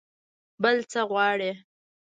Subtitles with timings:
[0.61, 1.51] بل څه غواړئ؟